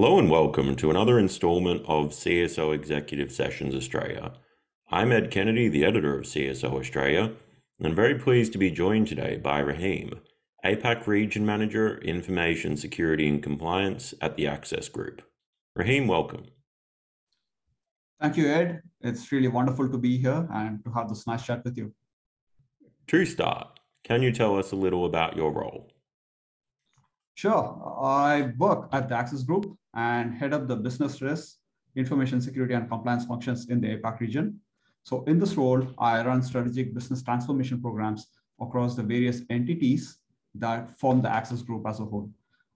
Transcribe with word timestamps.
Hello 0.00 0.16
and 0.16 0.30
welcome 0.30 0.76
to 0.76 0.90
another 0.90 1.18
installment 1.18 1.82
of 1.88 2.10
CSO 2.10 2.72
Executive 2.72 3.32
Sessions 3.32 3.74
Australia. 3.74 4.30
I'm 4.92 5.10
Ed 5.10 5.32
Kennedy, 5.32 5.66
the 5.68 5.84
editor 5.84 6.16
of 6.16 6.24
CSO 6.24 6.78
Australia, 6.78 7.32
and 7.78 7.88
I'm 7.88 7.96
very 7.96 8.16
pleased 8.16 8.52
to 8.52 8.58
be 8.58 8.70
joined 8.70 9.08
today 9.08 9.38
by 9.38 9.58
Raheem, 9.58 10.20
APAC 10.64 11.08
Region 11.08 11.44
Manager, 11.44 11.98
Information 11.98 12.76
Security 12.76 13.28
and 13.28 13.42
Compliance 13.42 14.14
at 14.20 14.36
the 14.36 14.46
Access 14.46 14.88
Group. 14.88 15.20
Raheem, 15.74 16.06
welcome. 16.06 16.44
Thank 18.20 18.36
you, 18.36 18.46
Ed. 18.46 18.82
It's 19.00 19.32
really 19.32 19.48
wonderful 19.48 19.88
to 19.88 19.98
be 19.98 20.16
here 20.16 20.46
and 20.54 20.78
to 20.84 20.92
have 20.92 21.08
this 21.08 21.26
nice 21.26 21.44
chat 21.44 21.64
with 21.64 21.76
you. 21.76 21.92
To 23.08 23.26
start, 23.26 23.80
can 24.04 24.22
you 24.22 24.30
tell 24.30 24.60
us 24.60 24.70
a 24.70 24.76
little 24.76 25.06
about 25.06 25.36
your 25.36 25.50
role? 25.50 25.90
Sure. 27.38 27.80
I 28.02 28.50
work 28.58 28.88
at 28.90 29.08
the 29.08 29.14
Access 29.14 29.44
Group 29.44 29.72
and 29.94 30.34
head 30.34 30.52
up 30.52 30.66
the 30.66 30.74
business 30.74 31.22
risk, 31.22 31.58
information 31.94 32.40
security, 32.40 32.74
and 32.74 32.88
compliance 32.88 33.26
functions 33.26 33.70
in 33.70 33.80
the 33.80 33.96
APAC 33.96 34.18
region. 34.18 34.58
So, 35.04 35.22
in 35.26 35.38
this 35.38 35.54
role, 35.54 35.86
I 36.00 36.20
run 36.24 36.42
strategic 36.42 36.94
business 36.94 37.22
transformation 37.22 37.80
programs 37.80 38.26
across 38.60 38.96
the 38.96 39.04
various 39.04 39.42
entities 39.50 40.18
that 40.56 40.98
form 40.98 41.22
the 41.22 41.30
Access 41.30 41.62
Group 41.62 41.86
as 41.86 42.00
a 42.00 42.04
whole. 42.04 42.28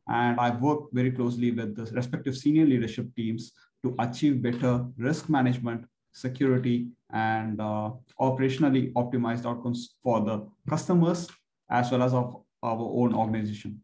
And 0.06 0.39
I 0.39 0.51
work 0.51 0.92
very 0.92 1.11
closely 1.11 1.51
with 1.51 1.75
the 1.75 1.92
respective 1.92 2.37
senior 2.37 2.65
leadership 2.65 3.09
teams 3.17 3.51
to 3.83 3.97
achieve 3.98 4.42
better 4.42 4.87
risk 4.97 5.29
management, 5.29 5.87
security, 6.12 6.87
and 7.11 7.61
uh, 7.61 7.91
operationally 8.20 8.92
optimized 8.92 9.45
outcomes 9.45 9.97
for 10.05 10.20
the 10.20 10.47
customers 10.70 11.29
as 11.69 11.91
well 11.91 12.05
as 12.05 12.15
of 12.15 12.45
our 12.62 12.79
own 12.79 13.12
organization. 13.12 13.83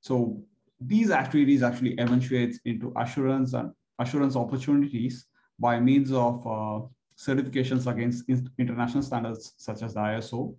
So 0.00 0.42
these 0.80 1.10
activities 1.10 1.62
actually 1.62 1.98
eventuate 1.98 2.58
into 2.64 2.92
assurance 2.96 3.52
and 3.52 3.72
assurance 3.98 4.36
opportunities 4.36 5.26
by 5.58 5.80
means 5.80 6.12
of 6.12 6.46
uh, 6.46 6.86
certifications 7.16 7.90
against 7.90 8.24
international 8.58 9.02
standards 9.02 9.54
such 9.56 9.82
as 9.82 9.94
the 9.94 10.00
ISO, 10.00 10.54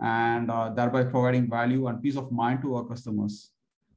and 0.00 0.50
uh, 0.50 0.68
thereby 0.70 1.04
providing 1.04 1.48
value 1.48 1.86
and 1.86 2.02
peace 2.02 2.16
of 2.16 2.32
mind 2.32 2.60
to 2.62 2.74
our 2.74 2.84
customers. 2.84 3.52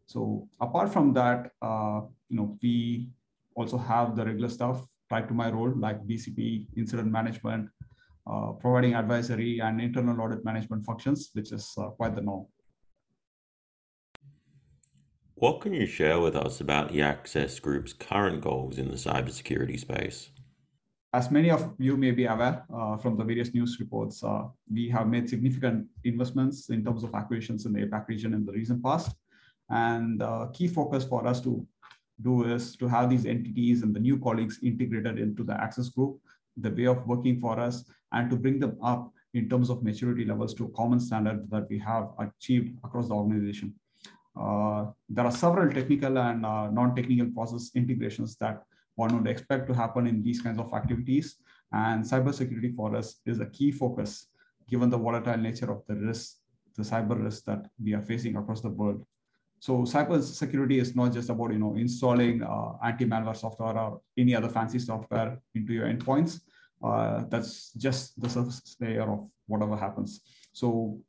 So 0.05 0.47
apart 0.61 0.93
from 0.93 1.13
that, 1.13 1.51
uh, 1.63 2.01
you 2.29 2.37
know, 2.37 2.57
we 2.61 3.09
also 3.55 3.77
have 3.77 4.15
the 4.15 4.23
regular 4.23 4.49
stuff 4.49 4.85
tied 5.09 5.27
to 5.29 5.33
my 5.33 5.49
role 5.49 5.73
like 5.75 6.05
BCP, 6.05 6.67
incident 6.77 7.11
management, 7.11 7.69
uh, 8.27 8.51
providing 8.51 8.93
advisory 8.93 9.59
and 9.59 9.81
internal 9.81 10.21
audit 10.21 10.45
management 10.45 10.85
functions, 10.85 11.31
which 11.33 11.51
is 11.51 11.73
uh, 11.79 11.87
quite 11.89 12.15
the 12.15 12.21
norm. 12.21 12.45
What 15.37 15.59
can 15.59 15.73
you 15.73 15.85
share 15.85 16.21
with 16.21 16.33
us 16.33 16.61
about 16.61 16.93
the 16.93 17.01
Access 17.01 17.59
Group's 17.59 17.91
current 17.91 18.39
goals 18.39 18.77
in 18.77 18.89
the 18.89 18.95
cybersecurity 18.95 19.77
space? 19.77 20.29
As 21.11 21.29
many 21.29 21.51
of 21.51 21.73
you 21.77 21.97
may 21.97 22.11
be 22.11 22.23
aware 22.23 22.63
uh, 22.73 22.95
from 22.95 23.17
the 23.17 23.23
various 23.25 23.53
news 23.53 23.75
reports, 23.81 24.23
uh, 24.23 24.43
we 24.71 24.87
have 24.87 25.09
made 25.09 25.29
significant 25.29 25.87
investments 26.05 26.69
in 26.69 26.85
terms 26.85 27.03
of 27.03 27.13
acquisitions 27.13 27.65
in 27.65 27.73
the 27.73 27.81
APAC 27.81 28.07
region 28.07 28.33
in 28.33 28.45
the 28.45 28.53
recent 28.53 28.81
past. 28.81 29.13
And 29.69 30.23
uh, 30.23 30.47
key 30.53 30.69
focus 30.69 31.03
for 31.03 31.27
us 31.27 31.41
to 31.41 31.67
do 32.21 32.45
is 32.45 32.77
to 32.77 32.87
have 32.87 33.09
these 33.09 33.25
entities 33.25 33.81
and 33.81 33.93
the 33.93 33.99
new 33.99 34.17
colleagues 34.17 34.59
integrated 34.63 35.19
into 35.19 35.43
the 35.43 35.61
access 35.61 35.89
group, 35.89 36.17
the 36.55 36.69
way 36.69 36.85
of 36.85 37.05
working 37.05 37.41
for 37.41 37.59
us, 37.59 37.83
and 38.13 38.29
to 38.29 38.37
bring 38.37 38.57
them 38.57 38.77
up 38.81 39.11
in 39.33 39.49
terms 39.49 39.69
of 39.69 39.83
maturity 39.83 40.23
levels 40.23 40.53
to 40.53 40.63
a 40.63 40.69
common 40.69 41.01
standard 41.01 41.49
that 41.51 41.67
we 41.69 41.77
have 41.77 42.11
achieved 42.19 42.77
across 42.85 43.09
the 43.09 43.13
organization. 43.13 43.73
Uh, 44.39 44.87
there 45.09 45.25
are 45.25 45.31
several 45.31 45.71
technical 45.73 46.17
and 46.17 46.45
uh, 46.45 46.69
non-technical 46.69 47.31
process 47.31 47.71
integrations 47.75 48.35
that 48.37 48.63
one 48.95 49.15
would 49.15 49.29
expect 49.29 49.67
to 49.67 49.73
happen 49.73 50.07
in 50.07 50.21
these 50.23 50.41
kinds 50.41 50.59
of 50.59 50.73
activities. 50.73 51.37
And 51.71 52.03
cybersecurity 52.03 52.75
for 52.75 52.95
us 52.95 53.21
is 53.25 53.39
a 53.39 53.45
key 53.47 53.71
focus, 53.71 54.27
given 54.69 54.89
the 54.89 54.97
volatile 54.97 55.37
nature 55.37 55.71
of 55.71 55.83
the 55.87 55.95
risk, 55.95 56.37
the 56.75 56.83
cyber 56.83 57.21
risk 57.23 57.45
that 57.45 57.65
we 57.81 57.93
are 57.93 58.01
facing 58.01 58.35
across 58.35 58.61
the 58.61 58.69
world. 58.69 59.05
So 59.59 59.79
cybersecurity 59.79 60.79
is 60.79 60.95
not 60.95 61.13
just 61.13 61.29
about 61.29 61.51
you 61.51 61.59
know 61.59 61.75
installing 61.75 62.43
uh, 62.43 62.73
anti-malware 62.83 63.35
software 63.35 63.77
or 63.77 64.01
any 64.17 64.35
other 64.35 64.49
fancy 64.49 64.79
software 64.79 65.39
into 65.55 65.73
your 65.73 65.87
endpoints. 65.87 66.41
Uh, 66.83 67.23
that's 67.29 67.71
just 67.73 68.19
the 68.21 68.29
surface 68.29 68.75
layer 68.79 69.09
of 69.11 69.27
whatever 69.47 69.75
happens. 69.75 70.21
So 70.53 70.99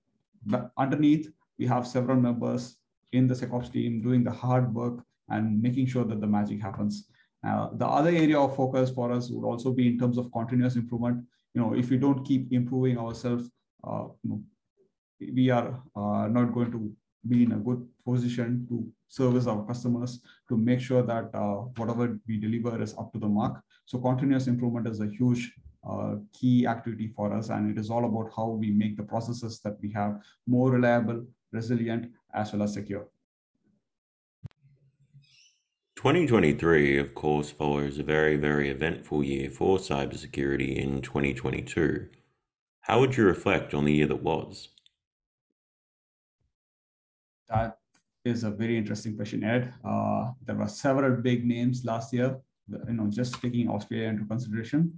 underneath, 0.78 1.30
we 1.58 1.66
have 1.66 1.86
several 1.86 2.16
members 2.16 2.76
in 3.16 3.26
the 3.26 3.34
SecOps 3.34 3.72
team 3.72 4.02
doing 4.02 4.22
the 4.24 4.30
hard 4.30 4.72
work 4.74 5.02
and 5.28 5.60
making 5.60 5.86
sure 5.86 6.04
that 6.04 6.20
the 6.20 6.26
magic 6.26 6.60
happens. 6.60 7.08
Uh, 7.46 7.68
the 7.74 7.86
other 7.86 8.10
area 8.10 8.38
of 8.38 8.56
focus 8.56 8.90
for 8.90 9.12
us 9.12 9.30
would 9.30 9.46
also 9.46 9.72
be 9.72 9.86
in 9.86 9.98
terms 9.98 10.18
of 10.18 10.32
continuous 10.32 10.76
improvement. 10.76 11.24
You 11.54 11.60
know, 11.60 11.74
if 11.74 11.90
we 11.90 11.96
don't 11.96 12.24
keep 12.24 12.52
improving 12.52 12.98
ourselves, 12.98 13.50
uh, 13.86 14.06
we 15.20 15.50
are 15.50 15.82
uh, 15.94 16.28
not 16.28 16.52
going 16.52 16.70
to 16.72 16.92
be 17.28 17.44
in 17.44 17.52
a 17.52 17.56
good 17.56 17.86
position 18.04 18.66
to 18.68 18.86
service 19.08 19.46
our 19.46 19.64
customers 19.66 20.20
to 20.48 20.56
make 20.56 20.80
sure 20.80 21.02
that 21.02 21.30
uh, 21.34 21.56
whatever 21.76 22.18
we 22.28 22.38
deliver 22.38 22.80
is 22.82 22.94
up 22.98 23.12
to 23.12 23.18
the 23.18 23.28
mark. 23.28 23.60
So 23.86 23.98
continuous 23.98 24.46
improvement 24.46 24.88
is 24.88 25.00
a 25.00 25.08
huge 25.08 25.52
uh, 25.88 26.16
key 26.32 26.66
activity 26.66 27.12
for 27.14 27.32
us, 27.32 27.48
and 27.50 27.70
it 27.70 27.80
is 27.80 27.90
all 27.90 28.04
about 28.04 28.32
how 28.36 28.48
we 28.48 28.70
make 28.72 28.96
the 28.96 29.04
processes 29.04 29.60
that 29.60 29.76
we 29.80 29.92
have 29.92 30.20
more 30.46 30.70
reliable, 30.72 31.24
resilient, 31.52 32.10
as 32.36 32.52
well 32.52 32.62
as 32.62 32.74
secure. 32.74 33.08
2023, 35.96 36.98
of 36.98 37.14
course, 37.14 37.50
follows 37.50 37.98
a 37.98 38.02
very, 38.02 38.36
very 38.36 38.68
eventful 38.68 39.24
year 39.24 39.48
for 39.50 39.78
cybersecurity 39.78 40.76
in 40.76 41.00
2022. 41.00 42.08
How 42.82 43.00
would 43.00 43.16
you 43.16 43.24
reflect 43.24 43.74
on 43.74 43.86
the 43.86 43.94
year 43.94 44.06
that 44.06 44.22
was? 44.22 44.68
That 47.48 47.78
is 48.24 48.44
a 48.44 48.50
very 48.50 48.76
interesting 48.76 49.16
question, 49.16 49.42
Ed. 49.42 49.72
Uh, 49.84 50.32
there 50.44 50.54
were 50.54 50.68
several 50.68 51.16
big 51.16 51.46
names 51.46 51.84
last 51.84 52.12
year. 52.12 52.38
You 52.68 52.92
know, 52.92 53.08
just 53.08 53.40
taking 53.40 53.68
Australia 53.68 54.08
into 54.08 54.24
consideration, 54.26 54.92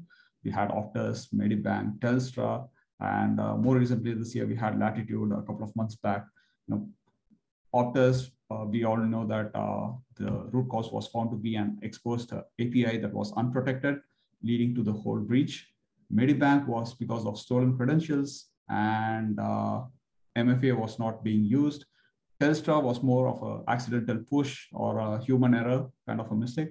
we 0.45 0.51
had 0.51 0.71
Optus, 0.71 1.33
Medibank, 1.33 2.01
Telstra, 2.01 2.69
and 3.01 3.39
uh, 3.39 3.57
more 3.57 3.77
recently 3.77 4.15
this 4.15 4.35
year 4.35 4.47
we 4.47 4.57
had 4.57 4.79
Latitude 4.79 5.33
a 5.33 5.43
couple 5.43 5.63
of 5.63 5.77
months 5.77 5.95
back. 5.97 6.25
You 6.67 6.75
know, 6.75 6.89
Optus, 7.75 8.31
uh, 8.51 8.65
we 8.65 8.85
all 8.85 8.97
know 8.97 9.27
that 9.27 9.51
uh, 9.55 9.91
the 10.17 10.31
root 10.53 10.69
cause 10.69 10.91
was 10.91 11.07
found 11.09 11.31
to 11.31 11.37
be 11.37 11.57
an 11.57 11.79
exposed 11.83 12.33
API 12.33 12.99
that 12.99 13.13
was 13.13 13.33
unprotected, 13.37 14.01
leading 14.43 14.75
to 14.75 14.83
the 14.83 14.93
whole 14.93 15.21
breach. 15.21 15.69
Medibank 16.13 16.67
was 16.67 16.95
because 16.95 17.27
of 17.27 17.39
stolen 17.39 17.77
credentials 17.77 18.47
and 18.71 19.39
uh, 19.39 19.83
MFA 20.37 20.79
was 20.79 20.99
not 20.99 21.23
being 21.23 21.45
used. 21.45 21.85
Telstra 22.41 22.83
was 22.83 23.03
more 23.03 23.29
of 23.29 23.43
an 23.43 23.65
accidental 23.69 24.19
push 24.31 24.69
or 24.73 24.99
a 24.99 25.23
human 25.23 25.55
error 25.55 25.87
kind 26.07 26.21
of 26.21 26.31
a 26.31 26.35
mistake. 26.35 26.71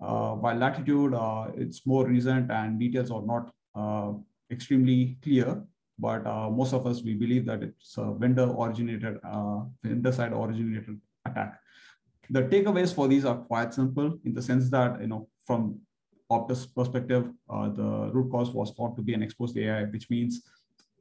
Uh, 0.00 0.32
while 0.32 0.56
Latitude, 0.56 1.14
uh, 1.14 1.48
it's 1.54 1.86
more 1.86 2.06
recent 2.06 2.50
and 2.50 2.80
details 2.80 3.10
are 3.10 3.22
not 3.22 3.52
uh, 3.74 4.12
extremely 4.50 5.18
clear, 5.22 5.62
but 5.98 6.26
uh, 6.26 6.50
most 6.50 6.72
of 6.72 6.86
us, 6.86 7.02
we 7.02 7.14
believe 7.14 7.46
that 7.46 7.62
it's 7.62 7.96
a 7.98 8.12
vendor 8.14 8.50
originated, 8.58 9.18
uh, 9.24 9.60
vendor 9.82 10.12
side 10.12 10.32
originated 10.32 11.00
attack. 11.24 11.60
The 12.30 12.42
takeaways 12.42 12.94
for 12.94 13.08
these 13.08 13.24
are 13.24 13.36
quite 13.36 13.74
simple 13.74 14.18
in 14.24 14.34
the 14.34 14.42
sense 14.42 14.70
that, 14.70 15.00
you 15.00 15.08
know, 15.08 15.28
from 15.46 15.80
Optus 16.30 16.66
perspective, 16.74 17.30
uh, 17.50 17.68
the 17.68 18.10
root 18.12 18.30
cause 18.30 18.50
was 18.50 18.72
thought 18.72 18.96
to 18.96 19.02
be 19.02 19.12
an 19.12 19.22
exposed 19.22 19.56
AI, 19.58 19.84
which 19.84 20.08
means 20.08 20.42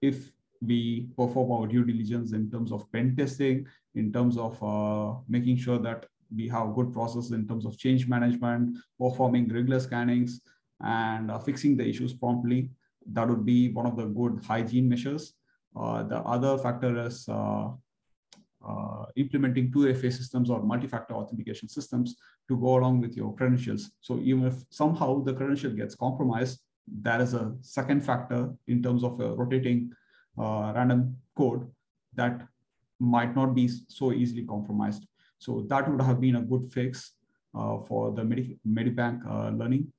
if 0.01 0.31
we 0.61 1.07
perform 1.17 1.51
our 1.51 1.67
due 1.67 1.83
diligence 1.85 2.33
in 2.33 2.51
terms 2.51 2.71
of 2.71 2.91
pen 2.91 3.15
testing, 3.15 3.65
in 3.95 4.11
terms 4.11 4.37
of 4.37 4.61
uh, 4.61 5.17
making 5.27 5.57
sure 5.57 5.79
that 5.79 6.05
we 6.35 6.47
have 6.47 6.75
good 6.75 6.93
process 6.93 7.31
in 7.31 7.47
terms 7.47 7.65
of 7.65 7.77
change 7.77 8.07
management, 8.07 8.77
performing 8.99 9.51
regular 9.51 9.79
scannings, 9.79 10.41
and 10.81 11.31
uh, 11.31 11.39
fixing 11.39 11.77
the 11.77 11.87
issues 11.87 12.13
promptly. 12.13 12.69
That 13.11 13.27
would 13.27 13.45
be 13.45 13.71
one 13.71 13.85
of 13.85 13.97
the 13.97 14.05
good 14.05 14.43
hygiene 14.45 14.87
measures. 14.87 15.33
Uh, 15.75 16.03
the 16.03 16.17
other 16.17 16.57
factor 16.57 17.05
is 17.05 17.27
uh, 17.29 17.69
uh, 18.67 19.05
implementing 19.15 19.71
2FA 19.71 20.11
systems 20.13 20.49
or 20.49 20.61
multi-factor 20.61 21.13
authentication 21.15 21.67
systems 21.67 22.15
to 22.47 22.57
go 22.57 22.77
along 22.77 23.01
with 23.01 23.15
your 23.15 23.33
credentials. 23.35 23.91
So 24.01 24.19
even 24.19 24.45
if 24.45 24.55
somehow 24.69 25.23
the 25.23 25.33
credential 25.33 25.71
gets 25.71 25.95
compromised, 25.95 26.59
that 27.01 27.21
is 27.21 27.33
a 27.33 27.55
second 27.61 28.05
factor 28.05 28.53
in 28.67 28.83
terms 28.83 29.03
of 29.03 29.19
a 29.19 29.33
rotating 29.35 29.91
uh, 30.37 30.73
random 30.75 31.15
code 31.35 31.67
that 32.15 32.41
might 32.99 33.35
not 33.35 33.55
be 33.55 33.69
so 33.87 34.11
easily 34.11 34.45
compromised. 34.45 35.07
So 35.39 35.65
that 35.69 35.89
would 35.89 36.01
have 36.01 36.21
been 36.21 36.35
a 36.35 36.41
good 36.41 36.71
fix 36.71 37.13
uh, 37.55 37.79
for 37.79 38.11
the 38.11 38.23
Medi 38.23 38.59
Medibank 38.67 39.25
uh, 39.27 39.49
learning. 39.49 39.91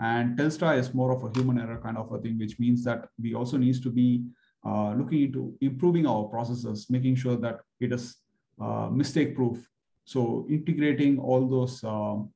And 0.00 0.38
Telstra 0.38 0.78
is 0.78 0.94
more 0.94 1.12
of 1.12 1.24
a 1.24 1.32
human 1.36 1.58
error 1.58 1.80
kind 1.82 1.98
of 1.98 2.12
a 2.12 2.18
thing, 2.18 2.38
which 2.38 2.58
means 2.58 2.84
that 2.84 3.08
we 3.20 3.34
also 3.34 3.56
needs 3.56 3.80
to 3.80 3.90
be 3.90 4.24
uh, 4.64 4.92
looking 4.92 5.22
into 5.22 5.56
improving 5.60 6.06
our 6.06 6.24
processes, 6.24 6.88
making 6.88 7.16
sure 7.16 7.36
that 7.36 7.60
it 7.80 7.92
is 7.92 8.16
uh, 8.60 8.88
mistake 8.90 9.34
proof. 9.34 9.68
So 10.04 10.46
integrating 10.48 11.18
all 11.18 11.48
those 11.48 11.82
um, 11.84 12.30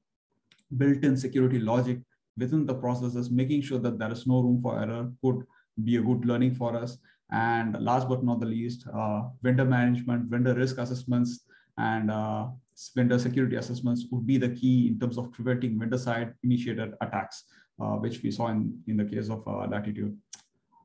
built-in 0.77 1.17
security 1.17 1.59
logic 1.59 2.01
within 2.37 2.67
the 2.67 2.75
processes, 2.75 3.31
making 3.31 3.63
sure 3.63 3.79
that 3.79 3.99
there 3.99 4.11
is 4.11 4.27
no 4.27 4.41
room 4.41 4.61
for 4.61 4.81
error 4.81 5.11
could 5.23 5.45
be 5.85 5.97
a 5.97 6.03
good 6.03 6.25
learning 6.25 6.55
for 6.55 6.77
us. 6.77 6.99
And 7.31 7.81
last 7.81 8.09
but 8.09 8.25
not 8.25 8.41
the 8.41 8.47
least, 8.47 8.87
uh, 8.93 9.23
vendor 9.43 9.65
management, 9.65 10.31
vendor 10.31 10.55
risk 10.55 10.79
assessments, 10.79 11.45
and 11.79 12.11
uh, 12.11 12.49
vendor 12.95 13.19
security 13.19 13.57
assessments 13.57 14.07
would 14.11 14.27
be 14.27 14.39
the 14.39 14.49
key 14.49 14.89
in 14.89 14.99
terms 14.99 15.19
of 15.19 15.33
preventing 15.33 15.79
vendor 15.79 15.99
side 15.99 16.35
initiated 16.43 16.95
attacks, 17.01 17.45
uh, 17.81 17.97
which 17.97 18.23
we 18.23 18.31
saw 18.31 18.49
in, 18.49 18.79
in 18.87 18.97
the 18.97 19.05
case 19.05 19.29
of 19.29 19.47
uh, 19.47 19.67
Latitude. 19.67 20.17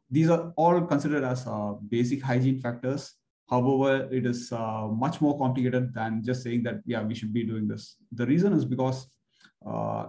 These 0.09 0.29
are 0.29 0.53
all 0.55 0.81
considered 0.81 1.23
as 1.23 1.45
uh, 1.47 1.73
basic 1.89 2.21
hygiene 2.21 2.59
factors. 2.59 3.13
However, 3.49 4.07
it 4.11 4.25
is 4.25 4.51
uh, 4.51 4.87
much 4.87 5.21
more 5.21 5.37
complicated 5.37 5.93
than 5.93 6.23
just 6.23 6.43
saying 6.43 6.63
that, 6.63 6.81
yeah, 6.85 7.03
we 7.03 7.15
should 7.15 7.33
be 7.33 7.43
doing 7.43 7.67
this. 7.67 7.95
The 8.11 8.25
reason 8.25 8.53
is 8.53 8.65
because 8.65 9.07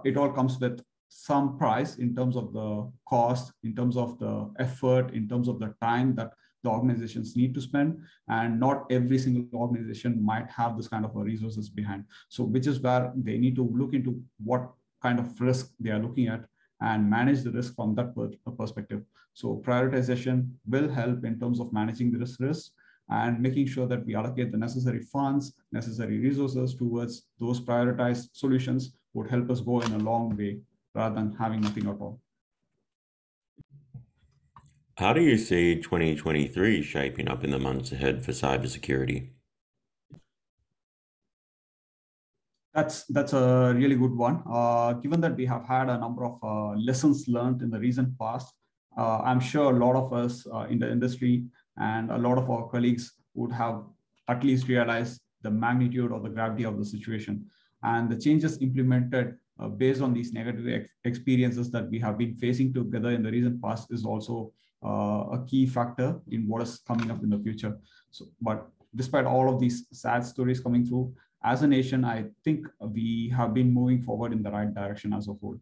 it 0.04 0.16
all 0.16 0.30
comes 0.30 0.58
with 0.60 0.80
some 1.08 1.56
price 1.58 1.96
in 1.96 2.14
terms 2.14 2.36
of 2.36 2.52
the 2.52 2.90
cost, 3.08 3.52
in 3.62 3.74
terms 3.74 3.96
of 3.96 4.18
the 4.18 4.50
effort, 4.58 5.14
in 5.14 5.28
terms 5.28 5.48
of 5.48 5.58
the 5.58 5.74
time 5.80 6.14
that 6.16 6.32
the 6.68 6.74
organizations 6.74 7.36
need 7.36 7.54
to 7.54 7.60
spend. 7.60 7.98
And 8.28 8.60
not 8.60 8.86
every 8.90 9.18
single 9.18 9.46
organization 9.58 10.22
might 10.22 10.48
have 10.50 10.76
this 10.76 10.88
kind 10.88 11.04
of 11.04 11.12
resources 11.14 11.68
behind. 11.68 12.04
So 12.28 12.44
which 12.44 12.66
is 12.66 12.80
where 12.80 13.12
they 13.16 13.38
need 13.38 13.56
to 13.56 13.64
look 13.80 13.94
into 13.94 14.20
what 14.44 14.70
kind 15.02 15.18
of 15.18 15.40
risk 15.40 15.72
they 15.80 15.90
are 15.90 15.98
looking 16.06 16.28
at 16.28 16.44
and 16.80 17.08
manage 17.08 17.42
the 17.42 17.50
risk 17.50 17.74
from 17.74 17.94
that 17.96 18.14
perspective. 18.58 19.02
So 19.34 19.62
prioritization 19.66 20.50
will 20.66 20.88
help 20.88 21.24
in 21.24 21.38
terms 21.40 21.60
of 21.60 21.72
managing 21.72 22.12
the 22.12 22.18
risk 22.18 22.40
risk 22.40 22.72
and 23.08 23.40
making 23.40 23.66
sure 23.66 23.86
that 23.86 24.04
we 24.04 24.14
allocate 24.14 24.52
the 24.52 24.58
necessary 24.58 25.02
funds, 25.02 25.52
necessary 25.72 26.18
resources 26.18 26.74
towards 26.74 27.22
those 27.40 27.60
prioritized 27.60 28.28
solutions 28.32 28.92
would 29.14 29.30
help 29.30 29.50
us 29.50 29.60
go 29.60 29.80
in 29.80 29.92
a 29.92 29.98
long 29.98 30.36
way 30.36 30.58
rather 30.94 31.14
than 31.14 31.34
having 31.38 31.60
nothing 31.60 31.86
at 31.88 32.00
all. 32.00 32.20
How 34.98 35.12
do 35.12 35.20
you 35.20 35.38
see 35.38 35.76
2023 35.76 36.82
shaping 36.82 37.28
up 37.28 37.44
in 37.44 37.52
the 37.52 37.58
months 37.60 37.92
ahead 37.92 38.24
for 38.24 38.32
cybersecurity? 38.32 39.28
That's 42.74 43.04
that's 43.04 43.32
a 43.32 43.74
really 43.76 43.94
good 43.94 44.16
one. 44.16 44.42
Uh, 44.44 44.94
given 44.94 45.20
that 45.20 45.36
we 45.36 45.46
have 45.46 45.64
had 45.64 45.88
a 45.88 45.98
number 45.98 46.24
of 46.24 46.42
uh, 46.42 46.74
lessons 46.74 47.28
learned 47.28 47.62
in 47.62 47.70
the 47.70 47.78
recent 47.78 48.18
past, 48.18 48.52
uh, 48.98 49.18
I'm 49.18 49.38
sure 49.38 49.70
a 49.70 49.78
lot 49.78 49.94
of 49.94 50.12
us 50.12 50.44
uh, 50.52 50.66
in 50.68 50.80
the 50.80 50.90
industry 50.90 51.44
and 51.76 52.10
a 52.10 52.18
lot 52.18 52.36
of 52.36 52.50
our 52.50 52.68
colleagues 52.68 53.12
would 53.34 53.52
have 53.52 53.84
at 54.26 54.42
least 54.42 54.66
realized 54.66 55.20
the 55.42 55.50
magnitude 55.52 56.10
or 56.10 56.18
the 56.18 56.28
gravity 56.28 56.64
of 56.64 56.76
the 56.76 56.84
situation. 56.84 57.46
And 57.84 58.10
the 58.10 58.18
changes 58.18 58.60
implemented 58.60 59.36
uh, 59.60 59.68
based 59.68 60.00
on 60.00 60.12
these 60.12 60.32
negative 60.32 60.66
ex 60.66 60.90
experiences 61.04 61.70
that 61.70 61.88
we 61.88 62.00
have 62.00 62.18
been 62.18 62.34
facing 62.34 62.74
together 62.74 63.10
in 63.10 63.22
the 63.22 63.30
recent 63.30 63.62
past 63.62 63.92
is 63.92 64.04
also 64.04 64.52
a 64.82 65.44
key 65.46 65.66
factor 65.66 66.20
in 66.30 66.46
what 66.48 66.62
is 66.62 66.78
coming 66.86 67.10
up 67.10 67.22
in 67.22 67.30
the 67.30 67.38
future. 67.38 67.76
So, 68.10 68.26
but 68.40 68.68
despite 68.94 69.24
all 69.24 69.52
of 69.52 69.60
these 69.60 69.86
sad 69.92 70.24
stories 70.24 70.60
coming 70.60 70.86
through, 70.86 71.14
as 71.44 71.62
a 71.62 71.66
nation, 71.66 72.04
I 72.04 72.26
think 72.44 72.66
we 72.80 73.32
have 73.36 73.54
been 73.54 73.72
moving 73.72 74.02
forward 74.02 74.32
in 74.32 74.42
the 74.42 74.50
right 74.50 74.72
direction 74.74 75.12
as 75.12 75.28
a 75.28 75.32
whole. 75.32 75.58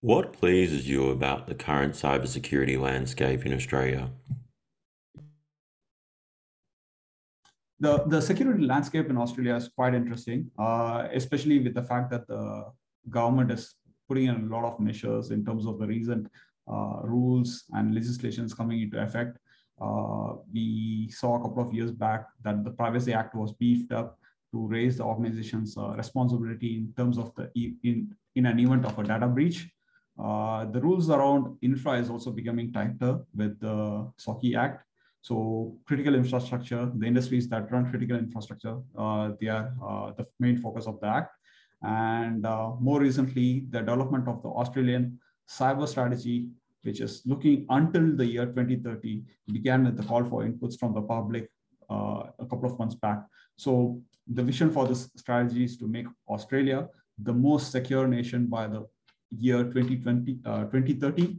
What 0.00 0.32
pleases 0.32 0.88
you 0.88 1.10
about 1.10 1.48
the 1.48 1.56
current 1.56 1.94
cybersecurity 1.94 2.80
landscape 2.80 3.44
in 3.44 3.52
Australia? 3.52 4.10
the, 7.80 8.04
the 8.06 8.20
security 8.20 8.64
landscape 8.64 9.08
in 9.08 9.16
Australia 9.16 9.54
is 9.54 9.68
quite 9.68 9.94
interesting, 9.94 10.50
uh, 10.58 11.08
especially 11.12 11.58
with 11.60 11.74
the 11.74 11.82
fact 11.82 12.10
that 12.10 12.26
the 12.26 12.64
government 13.08 13.50
is 13.50 13.74
putting 14.08 14.26
in 14.26 14.34
a 14.34 14.46
lot 14.46 14.64
of 14.64 14.80
measures 14.80 15.30
in 15.30 15.44
terms 15.44 15.66
of 15.66 15.78
the 15.78 15.86
recent 15.86 16.26
uh, 16.26 16.30
rules 17.04 17.64
and 17.72 17.94
legislations 17.94 18.54
coming 18.54 18.82
into 18.82 19.00
effect. 19.02 19.38
Uh, 19.80 20.34
we 20.52 21.08
saw 21.10 21.36
a 21.36 21.42
couple 21.42 21.62
of 21.62 21.72
years 21.72 21.92
back 21.92 22.26
that 22.42 22.64
the 22.64 22.70
Privacy 22.70 23.12
Act 23.12 23.34
was 23.34 23.52
beefed 23.52 23.92
up 23.92 24.18
to 24.52 24.66
raise 24.66 24.96
the 24.96 25.04
organization's 25.04 25.76
uh, 25.76 25.90
responsibility 25.90 26.76
in 26.76 26.92
terms 26.96 27.18
of 27.18 27.34
the 27.34 27.50
in, 27.54 28.14
in 28.34 28.46
an 28.46 28.58
event 28.58 28.84
of 28.84 28.98
a 28.98 29.04
data 29.04 29.26
breach. 29.26 29.68
Uh, 30.18 30.64
the 30.64 30.80
rules 30.80 31.10
around 31.10 31.56
infra 31.62 31.92
is 31.92 32.10
also 32.10 32.32
becoming 32.32 32.72
tighter 32.72 33.20
with 33.36 33.58
the 33.60 34.10
SOCI 34.18 34.56
Act. 34.56 34.84
So 35.20 35.76
critical 35.86 36.14
infrastructure, 36.14 36.90
the 36.94 37.06
industries 37.06 37.48
that 37.50 37.70
run 37.70 37.88
critical 37.90 38.16
infrastructure, 38.16 38.78
uh, 38.96 39.32
they 39.40 39.48
are 39.48 39.72
uh, 39.86 40.12
the 40.16 40.26
main 40.40 40.56
focus 40.56 40.86
of 40.86 40.98
the 41.00 41.06
act. 41.06 41.32
And 41.82 42.44
uh, 42.44 42.72
more 42.80 43.00
recently, 43.00 43.66
the 43.70 43.80
development 43.80 44.26
of 44.26 44.42
the 44.42 44.48
Australian 44.48 45.20
cyber 45.48 45.88
strategy, 45.88 46.48
which 46.82 47.00
is 47.00 47.22
looking 47.26 47.66
until 47.70 48.16
the 48.16 48.26
year 48.26 48.46
2030, 48.46 49.22
began 49.52 49.84
with 49.84 49.96
the 49.96 50.02
call 50.02 50.24
for 50.24 50.44
inputs 50.44 50.78
from 50.78 50.94
the 50.94 51.02
public 51.02 51.50
uh, 51.90 52.24
a 52.38 52.46
couple 52.46 52.70
of 52.70 52.78
months 52.78 52.94
back. 52.94 53.24
So 53.56 54.00
the 54.26 54.42
vision 54.42 54.70
for 54.70 54.86
this 54.86 55.10
strategy 55.16 55.64
is 55.64 55.76
to 55.78 55.86
make 55.86 56.06
Australia 56.28 56.88
the 57.18 57.32
most 57.32 57.72
secure 57.72 58.06
nation 58.06 58.46
by 58.46 58.66
the 58.66 58.86
year 59.30 59.64
2020, 59.64 60.38
uh, 60.44 60.64
2030. 60.64 61.38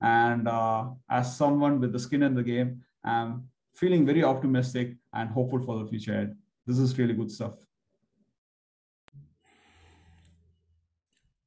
And 0.00 0.48
uh, 0.48 0.90
as 1.10 1.36
someone 1.36 1.80
with 1.80 1.92
the 1.92 1.98
skin 1.98 2.22
in 2.22 2.34
the 2.34 2.42
game, 2.42 2.82
I'm 3.04 3.48
feeling 3.74 4.06
very 4.06 4.24
optimistic 4.24 4.96
and 5.12 5.28
hopeful 5.30 5.60
for 5.62 5.82
the 5.82 5.90
future. 5.90 6.34
This 6.66 6.78
is 6.78 6.96
really 6.98 7.14
good 7.14 7.30
stuff. 7.30 7.54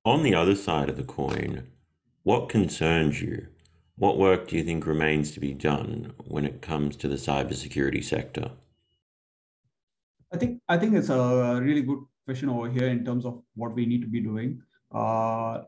On 0.03 0.23
the 0.23 0.33
other 0.33 0.55
side 0.55 0.89
of 0.89 0.97
the 0.97 1.03
coin, 1.03 1.67
what 2.23 2.49
concerns 2.49 3.21
you? 3.21 3.47
What 3.97 4.17
work 4.17 4.47
do 4.47 4.57
you 4.57 4.63
think 4.63 4.85
remains 4.85 5.31
to 5.31 5.39
be 5.39 5.53
done 5.53 6.13
when 6.25 6.45
it 6.45 6.61
comes 6.61 6.95
to 6.97 7.07
the 7.07 7.15
cybersecurity 7.15 8.03
sector? 8.03 8.51
I 10.33 10.37
think 10.37 10.61
I 10.67 10.77
think 10.77 10.95
it's 10.95 11.09
a 11.09 11.59
really 11.61 11.81
good 11.81 11.99
question 12.25 12.49
over 12.49 12.69
here 12.69 12.87
in 12.87 13.03
terms 13.03 13.25
of 13.25 13.41
what 13.55 13.75
we 13.75 13.85
need 13.85 14.01
to 14.01 14.07
be 14.07 14.21
doing. 14.21 14.61
Uh, 14.91 15.61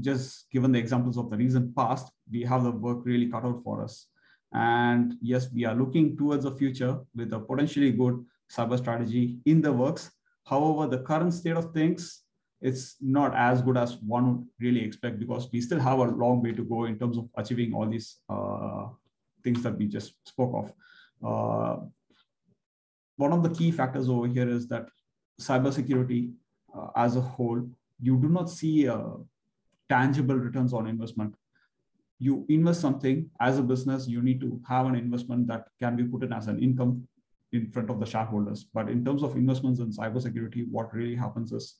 just 0.00 0.50
given 0.50 0.72
the 0.72 0.78
examples 0.78 1.18
of 1.18 1.28
the 1.28 1.36
recent 1.36 1.74
past, 1.76 2.10
we 2.30 2.42
have 2.42 2.64
the 2.64 2.70
work 2.70 3.04
really 3.04 3.26
cut 3.26 3.44
out 3.44 3.62
for 3.62 3.82
us. 3.82 4.06
And 4.52 5.14
yes, 5.20 5.50
we 5.52 5.64
are 5.64 5.74
looking 5.74 6.16
towards 6.16 6.44
the 6.44 6.52
future 6.52 7.00
with 7.14 7.32
a 7.32 7.40
potentially 7.40 7.90
good 7.92 8.24
cyber 8.50 8.78
strategy 8.78 9.38
in 9.44 9.60
the 9.60 9.72
works. 9.72 10.10
However, 10.44 10.86
the 10.86 11.02
current 11.02 11.34
state 11.34 11.56
of 11.56 11.72
things, 11.72 12.21
it's 12.62 12.96
not 13.00 13.34
as 13.34 13.60
good 13.60 13.76
as 13.76 13.96
one 13.96 14.26
would 14.26 14.46
really 14.60 14.82
expect 14.84 15.18
because 15.18 15.48
we 15.52 15.60
still 15.60 15.80
have 15.80 15.98
a 15.98 16.04
long 16.04 16.42
way 16.42 16.52
to 16.52 16.64
go 16.64 16.84
in 16.84 16.98
terms 16.98 17.18
of 17.18 17.28
achieving 17.36 17.74
all 17.74 17.88
these 17.88 18.18
uh, 18.28 18.86
things 19.42 19.62
that 19.62 19.76
we 19.76 19.86
just 19.86 20.14
spoke 20.24 20.52
of. 20.54 20.72
Uh, 21.24 21.84
one 23.16 23.32
of 23.32 23.42
the 23.42 23.50
key 23.50 23.70
factors 23.70 24.08
over 24.08 24.26
here 24.26 24.48
is 24.48 24.68
that 24.68 24.88
cybersecurity 25.40 26.32
uh, 26.76 26.88
as 26.96 27.16
a 27.16 27.20
whole, 27.20 27.68
you 28.00 28.16
do 28.16 28.28
not 28.28 28.48
see 28.48 28.88
uh, 28.88 29.14
tangible 29.88 30.36
returns 30.36 30.72
on 30.72 30.86
investment 30.86 31.34
you 32.22 32.46
invest 32.48 32.80
something 32.80 33.28
as 33.40 33.58
a 33.58 33.62
business, 33.62 34.06
you 34.06 34.22
need 34.22 34.40
to 34.40 34.60
have 34.68 34.86
an 34.86 34.94
investment 34.94 35.48
that 35.48 35.66
can 35.80 35.96
be 35.96 36.04
put 36.04 36.22
in 36.22 36.32
as 36.32 36.46
an 36.46 36.62
income 36.62 37.02
in 37.50 37.68
front 37.72 37.90
of 37.90 37.98
the 37.98 38.06
shareholders. 38.06 38.64
But 38.72 38.88
in 38.88 39.04
terms 39.04 39.24
of 39.24 39.34
investments 39.34 39.80
in 39.80 39.90
cybersecurity, 39.90 40.70
what 40.70 40.94
really 40.94 41.16
happens 41.16 41.50
is 41.50 41.78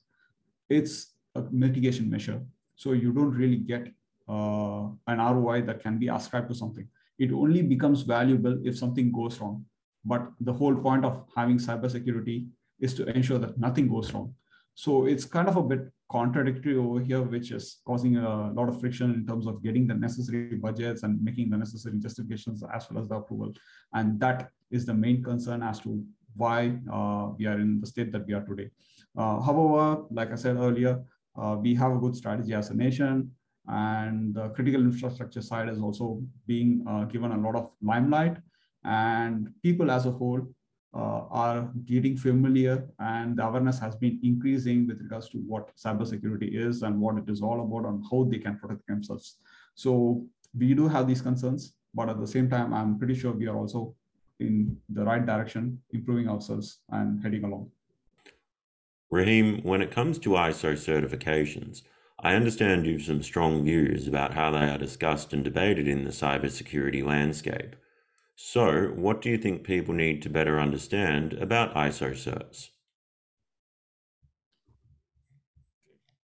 it's 0.73 1.13
a 1.35 1.41
mitigation 1.51 2.09
measure. 2.09 2.41
So 2.75 2.91
you 2.93 3.11
don't 3.13 3.31
really 3.31 3.57
get 3.57 3.87
uh, 4.27 4.87
an 5.07 5.17
ROI 5.19 5.61
that 5.63 5.81
can 5.81 5.97
be 5.97 6.07
ascribed 6.07 6.49
to 6.49 6.55
something. 6.55 6.87
It 7.19 7.31
only 7.31 7.61
becomes 7.61 8.01
valuable 8.01 8.59
if 8.63 8.77
something 8.77 9.11
goes 9.11 9.39
wrong. 9.39 9.65
But 10.05 10.27
the 10.41 10.53
whole 10.53 10.75
point 10.75 11.05
of 11.05 11.25
having 11.35 11.57
cybersecurity 11.57 12.47
is 12.79 12.93
to 12.95 13.05
ensure 13.15 13.39
that 13.39 13.57
nothing 13.57 13.87
goes 13.87 14.13
wrong. 14.13 14.33
So 14.75 15.05
it's 15.05 15.25
kind 15.25 15.47
of 15.47 15.55
a 15.55 15.63
bit 15.63 15.91
contradictory 16.11 16.77
over 16.77 16.99
here, 16.99 17.21
which 17.21 17.51
is 17.51 17.77
causing 17.85 18.17
a 18.17 18.51
lot 18.51 18.69
of 18.69 18.79
friction 18.79 19.13
in 19.13 19.25
terms 19.25 19.45
of 19.47 19.63
getting 19.63 19.87
the 19.87 19.93
necessary 19.93 20.55
budgets 20.55 21.03
and 21.03 21.23
making 21.23 21.49
the 21.49 21.57
necessary 21.57 21.97
justifications 21.99 22.63
as 22.73 22.89
well 22.89 23.01
as 23.01 23.07
the 23.07 23.15
approval. 23.15 23.53
And 23.93 24.19
that 24.19 24.49
is 24.71 24.85
the 24.85 24.93
main 24.93 25.23
concern 25.23 25.61
as 25.63 25.79
to 25.81 26.03
why 26.35 26.77
uh, 26.91 27.29
we 27.37 27.45
are 27.45 27.59
in 27.59 27.79
the 27.79 27.87
state 27.87 28.11
that 28.11 28.25
we 28.25 28.33
are 28.33 28.43
today. 28.43 28.69
Uh, 29.17 29.39
however, 29.41 30.03
like 30.11 30.31
I 30.31 30.35
said 30.35 30.57
earlier, 30.57 31.03
uh, 31.35 31.57
we 31.59 31.75
have 31.75 31.91
a 31.91 31.97
good 31.97 32.15
strategy 32.15 32.53
as 32.53 32.69
a 32.69 32.73
nation 32.73 33.31
and 33.67 34.33
the 34.33 34.49
critical 34.49 34.81
infrastructure 34.81 35.41
side 35.41 35.69
is 35.69 35.79
also 35.79 36.21
being 36.47 36.83
uh, 36.87 37.05
given 37.05 37.31
a 37.31 37.37
lot 37.37 37.55
of 37.55 37.71
limelight 37.81 38.37
and 38.83 39.49
people 39.61 39.89
as 39.89 40.05
a 40.05 40.11
whole 40.11 40.41
uh, 40.95 41.21
are 41.29 41.71
getting 41.85 42.15
familiar 42.15 42.87
and 42.99 43.37
the 43.37 43.43
awareness 43.43 43.79
has 43.79 43.95
been 43.95 44.19
increasing 44.21 44.85
with 44.85 45.01
regards 45.01 45.29
to 45.29 45.37
what 45.39 45.75
cybersecurity 45.75 46.55
is 46.55 46.83
and 46.83 46.99
what 46.99 47.17
it 47.17 47.27
is 47.27 47.41
all 47.41 47.61
about 47.61 47.89
and 47.89 48.03
how 48.11 48.23
they 48.25 48.37
can 48.37 48.57
protect 48.59 48.85
themselves. 48.87 49.37
So 49.75 50.25
we 50.57 50.73
do 50.73 50.87
have 50.87 51.07
these 51.07 51.21
concerns, 51.21 51.73
but 51.95 52.09
at 52.09 52.19
the 52.19 52.27
same 52.27 52.49
time, 52.49 52.73
I'm 52.73 52.99
pretty 52.99 53.15
sure 53.15 53.31
we 53.31 53.47
are 53.47 53.57
also 53.57 53.95
in 54.39 54.77
the 54.89 55.03
right 55.03 55.25
direction, 55.25 55.81
improving 55.91 56.29
ourselves 56.29 56.79
and 56.89 57.23
heading 57.23 57.43
along. 57.43 57.71
Raheem, 59.13 59.61
when 59.61 59.83
it 59.83 59.91
comes 59.91 60.17
to 60.17 60.31
ISO 60.31 60.73
certifications, 60.73 61.83
I 62.19 62.33
understand 62.33 62.87
you've 62.87 63.03
some 63.03 63.21
strong 63.21 63.63
views 63.63 64.07
about 64.07 64.33
how 64.33 64.49
they 64.49 64.67
are 64.67 64.77
discussed 64.79 65.33
and 65.33 65.43
debated 65.43 65.87
in 65.87 66.03
the 66.03 66.09
cybersecurity 66.09 67.05
landscape. 67.05 67.75
So, 68.35 68.87
what 68.95 69.21
do 69.21 69.29
you 69.29 69.37
think 69.37 69.63
people 69.63 69.93
need 69.93 70.23
to 70.23 70.31
better 70.31 70.59
understand 70.59 71.33
about 71.33 71.75
ISO 71.75 72.13
certs? 72.13 72.69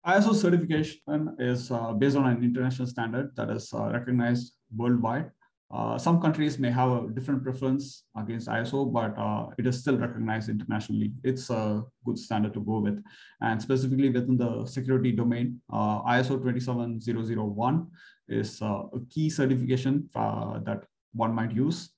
ISO 0.06 0.36
certification 0.36 1.38
is 1.40 1.72
uh, 1.72 1.94
based 1.94 2.18
on 2.18 2.26
an 2.26 2.44
international 2.44 2.90
standard 2.90 3.34
that 3.38 3.50
is 3.50 3.74
uh, 3.74 3.92
recognized 3.94 4.56
worldwide. 4.76 5.32
Uh, 5.74 5.98
some 5.98 6.22
countries 6.22 6.60
may 6.60 6.70
have 6.70 6.92
a 6.92 7.10
different 7.10 7.44
preference 7.44 8.04
against 8.16 8.48
ISO, 8.48 8.94
but 8.94 9.18
uh, 9.18 9.48
it 9.58 9.66
is 9.66 9.80
still 9.80 9.98
recognized 9.98 10.48
internationally. 10.48 11.12
It's 11.24 11.50
a 11.50 11.84
good 12.06 12.20
standard 12.20 12.54
to 12.54 12.60
go 12.60 12.78
with. 12.78 13.04
And 13.42 13.60
specifically 13.60 14.10
within 14.10 14.38
the 14.38 14.68
security 14.68 15.12
domain, 15.12 15.62
uh, 15.72 16.04
ISO 16.04 16.40
27001 16.40 17.88
is 18.30 18.62
uh, 18.62 18.84
a 18.94 19.00
key 19.10 19.32
certification 19.32 20.10
that 20.14 20.84
one 21.14 21.34
might 21.34 21.52
use 21.52 21.90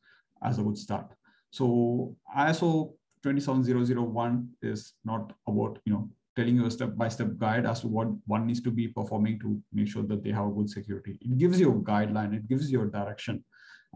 as 0.41 0.57
a 0.57 0.63
good 0.63 0.77
start. 0.77 1.07
So 1.51 2.15
ISO 2.37 2.93
27001 3.23 4.47
is 4.61 4.93
not 5.03 5.33
about, 5.47 5.79
you 5.83 5.91
know, 5.91 6.09
telling 6.37 6.55
you 6.55 6.65
a 6.65 6.71
step-by-step 6.71 7.37
guide 7.37 7.65
as 7.65 7.81
to 7.81 7.87
what 7.87 8.07
one 8.25 8.45
needs 8.45 8.61
to 8.61 8.71
be 8.71 8.87
performing 8.87 9.39
to 9.39 9.61
make 9.73 9.87
sure 9.87 10.03
that 10.03 10.23
they 10.23 10.31
have 10.31 10.47
a 10.47 10.51
good 10.51 10.69
security. 10.69 11.17
It 11.21 11.37
gives 11.37 11.59
you 11.59 11.71
a 11.71 11.75
guideline, 11.75 12.33
it 12.33 12.47
gives 12.47 12.71
you 12.71 12.81
a 12.81 12.87
direction 12.87 13.43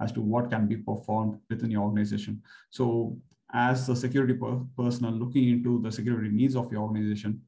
as 0.01 0.11
to 0.13 0.21
what 0.21 0.49
can 0.49 0.67
be 0.67 0.77
performed 0.77 1.39
within 1.49 1.71
your 1.71 1.83
organization. 1.83 2.41
So 2.69 3.17
as 3.53 3.89
a 3.89 3.95
security 3.95 4.33
per 4.33 4.59
personnel 4.77 5.11
looking 5.11 5.49
into 5.49 5.81
the 5.81 5.91
security 5.91 6.29
needs 6.29 6.55
of 6.55 6.71
your 6.71 6.83
organization, 6.83 7.41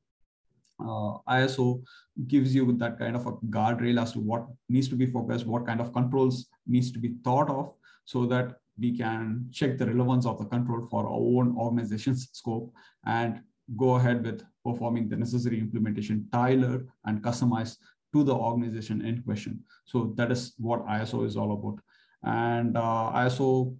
uh, 0.79 1.17
ISO 1.29 1.83
gives 2.27 2.55
you 2.55 2.71
that 2.73 2.97
kind 2.97 3.15
of 3.15 3.27
a 3.27 3.33
guardrail 3.33 4.01
as 4.01 4.13
to 4.13 4.19
what 4.19 4.47
needs 4.67 4.87
to 4.89 4.95
be 4.95 5.05
focused, 5.05 5.45
what 5.45 5.65
kind 5.65 5.79
of 5.79 5.93
controls 5.93 6.47
needs 6.65 6.91
to 6.91 6.99
be 6.99 7.13
thought 7.23 7.49
of 7.49 7.73
so 8.05 8.25
that 8.25 8.55
we 8.79 8.97
can 8.97 9.47
check 9.51 9.77
the 9.77 9.85
relevance 9.85 10.25
of 10.25 10.39
the 10.39 10.45
control 10.45 10.87
for 10.89 11.05
our 11.05 11.11
own 11.11 11.55
organization's 11.55 12.29
scope 12.31 12.73
and 13.05 13.41
go 13.77 13.95
ahead 13.95 14.23
with 14.25 14.43
performing 14.65 15.07
the 15.07 15.15
necessary 15.15 15.59
implementation 15.59 16.27
tailored 16.33 16.87
and 17.05 17.21
customized 17.21 17.77
to 18.13 18.23
the 18.23 18.33
organization 18.33 19.05
in 19.05 19.21
question. 19.21 19.63
So 19.85 20.13
that 20.15 20.31
is 20.31 20.53
what 20.57 20.85
ISO 20.87 21.25
is 21.25 21.37
all 21.37 21.53
about. 21.53 21.79
And 22.23 22.77
uh, 22.77 23.11
ISO 23.15 23.75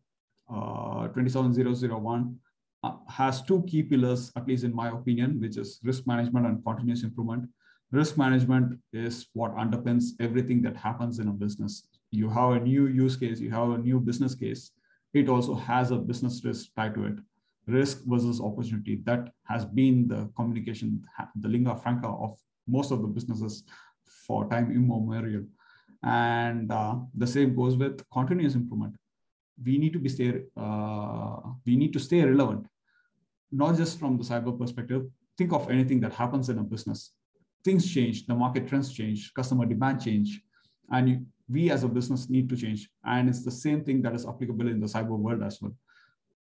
uh, 0.54 1.08
27001 1.10 2.36
uh, 2.84 2.92
has 3.08 3.42
two 3.42 3.64
key 3.68 3.84
pillars, 3.84 4.32
at 4.36 4.48
least 4.48 4.64
in 4.64 4.74
my 4.74 4.90
opinion, 4.90 5.40
which 5.40 5.58
is 5.58 5.80
risk 5.84 6.08
management 6.08 6.46
and 6.48 6.64
continuous 6.66 7.04
improvement. 7.04 7.48
Risk 7.92 8.18
management 8.18 8.80
is 8.94 9.28
what 9.34 9.56
underpins 9.56 10.12
everything 10.20 10.62
that 10.64 10.78
happens 10.78 11.20
in 11.20 11.28
a 11.28 11.32
business. 11.32 11.88
You 12.10 12.30
have 12.30 12.52
a 12.52 12.60
new 12.60 12.88
use 12.88 13.16
case, 13.18 13.40
you 13.40 13.52
have 13.52 13.70
a 13.70 13.78
new 13.78 14.00
business 14.00 14.34
case. 14.34 14.72
It 15.14 15.30
also 15.30 15.56
has 15.56 15.92
a 15.92 15.98
business 15.98 16.44
risk 16.44 16.70
tied 16.76 16.96
to 16.96 17.06
it 17.06 17.20
risk 17.68 18.02
versus 18.06 18.42
opportunity. 18.42 19.02
That 19.06 19.30
has 19.44 19.66
been 19.66 20.08
the 20.08 20.30
communication, 20.36 21.04
the 21.36 21.48
lingua 21.48 21.76
franca 21.78 22.08
of 22.08 22.38
most 22.68 22.92
of 22.92 23.02
the 23.02 23.08
businesses 23.08 23.64
for 24.28 24.50
time 24.50 24.72
immemorial. 24.72 25.44
And 26.04 26.72
uh, 26.72 26.96
the 27.16 27.28
same 27.28 27.56
goes 27.56 27.76
with 27.78 28.04
continuous 28.12 28.56
improvement. 28.56 28.96
We 29.64 29.78
need 29.78 29.94
to 29.94 30.00
be 30.00 30.10
stay, 30.10 30.42
uh, 30.58 31.38
we 31.66 31.76
need 31.76 31.94
to 31.94 32.00
stay 32.00 32.24
relevant, 32.24 32.66
not 33.52 33.78
just 33.78 34.00
from 34.00 34.18
the 34.18 34.24
cyber 34.24 34.58
perspective. 34.58 35.06
Think 35.38 35.54
of 35.54 35.70
anything 35.70 36.00
that 36.02 36.14
happens 36.14 36.50
in 36.50 36.58
a 36.58 36.64
business. 36.64 37.12
Things 37.64 37.92
change, 37.92 38.26
the 38.26 38.34
market 38.34 38.68
trends 38.68 38.92
change, 38.92 39.32
customer 39.36 39.66
demand 39.66 40.02
change, 40.02 40.42
and 40.92 41.10
you, 41.10 41.26
we 41.48 41.70
as 41.70 41.84
a 41.84 41.88
business 41.88 42.30
need 42.30 42.50
to 42.50 42.58
change. 42.58 42.90
And 43.06 43.30
it's 43.30 43.44
the 43.44 43.52
same 43.52 43.84
thing 43.84 44.02
that 44.02 44.16
is 44.16 44.26
applicable 44.26 44.68
in 44.68 44.80
the 44.80 44.88
cyber 44.88 45.18
world 45.18 45.44
as 45.44 45.62
well 45.62 45.74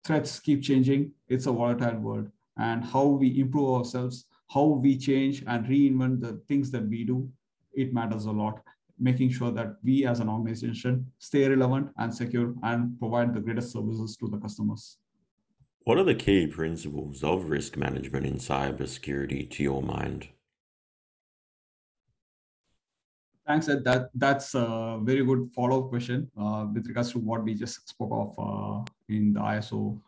threats 0.06 0.40
keep 0.40 0.62
changing. 0.62 1.12
It's 1.28 1.48
a 1.48 1.52
volatile 1.52 2.00
world. 2.00 2.30
And 2.58 2.84
how 2.84 3.06
we 3.06 3.40
improve 3.40 3.80
ourselves, 3.80 4.26
how 4.50 4.66
we 4.66 4.98
change 4.98 5.44
and 5.48 5.66
reinvent 5.66 6.22
the 6.22 6.42
things 6.48 6.72
that 6.72 6.88
we 6.88 7.04
do, 7.04 7.30
it 7.74 7.94
matters 7.94 8.26
a 8.26 8.32
lot. 8.32 8.62
Making 8.98 9.30
sure 9.30 9.52
that 9.52 9.76
we 9.84 10.06
as 10.06 10.20
an 10.22 10.30
organization 10.30 11.12
stay 11.20 11.48
relevant 11.50 11.90
and 11.98 12.14
secure 12.14 12.54
and 12.64 12.98
provide 12.98 13.34
the 13.34 13.42
greatest 13.42 13.72
services 13.74 14.16
to 14.18 14.30
the 14.30 14.38
customers. 14.38 14.98
What 15.84 15.98
are 15.98 16.04
the 16.04 16.16
key 16.16 16.48
principles 16.48 17.24
of 17.24 17.50
risk 17.50 17.78
management 17.78 18.26
in 18.26 18.36
cybersecurity 18.36 19.50
to 19.52 19.64
your 19.64 19.84
mind? 19.84 20.30
Thanks, 23.46 23.70
Ed. 23.70 23.84
That 23.84 24.10
that's 24.16 24.56
a 24.56 25.00
very 25.04 25.24
good 25.24 25.52
follow-up 25.54 25.90
question 25.90 26.32
uh, 26.36 26.66
with 26.74 26.88
regards 26.88 27.12
to 27.12 27.20
what 27.20 27.44
we 27.44 27.54
just 27.54 27.88
spoke 27.88 28.10
of 28.12 28.34
uh, 28.40 28.84
in 29.08 29.34
the 29.34 29.40
ISO 29.40 30.00